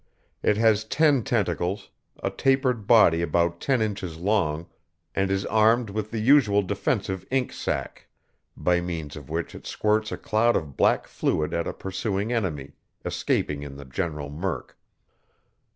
[0.41, 1.91] It has ten tentacles,
[2.23, 4.65] a tapered body about ten inches long,
[5.13, 8.07] and is armed with the usual defensive ink sac,
[8.57, 12.71] by means of which it squirts a cloud of black fluid at a pursuing enemy,
[13.05, 14.75] escaping in the general murk.